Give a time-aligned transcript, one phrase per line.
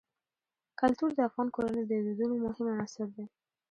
[0.79, 3.25] کلتور د افغان کورنیو د دودونو مهم عنصر دی.